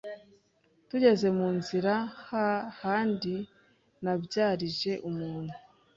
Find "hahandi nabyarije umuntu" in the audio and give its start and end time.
2.27-5.53